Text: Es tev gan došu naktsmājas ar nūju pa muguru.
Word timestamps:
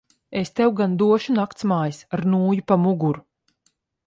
Es 0.39 0.51
tev 0.59 0.71
gan 0.79 0.95
došu 1.01 1.35
naktsmājas 1.35 2.01
ar 2.19 2.25
nūju 2.37 2.67
pa 2.73 2.79
muguru. 2.89 3.25